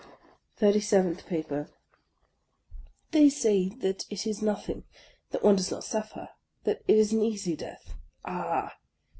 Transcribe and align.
THIRTY 0.57 0.79
SEVENTH 0.79 1.27
PAPER 1.27 1.69
THEY 3.11 3.29
say 3.29 3.69
that 3.69 4.03
it 4.09 4.25
is 4.25 4.41
nothing,— 4.41 4.83
that 5.29 5.43
one 5.43 5.57
does 5.57 5.69
not 5.69 5.83
suffer; 5.83 6.29
that 6.63 6.81
it 6.87 6.97
is 6.97 7.13
an 7.13 7.21
easy 7.21 7.55
death. 7.55 7.93
Ah! 8.25 8.77